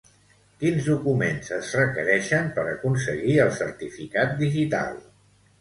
[0.61, 4.99] Quins documents es requereixen per aconseguir el certificat digital?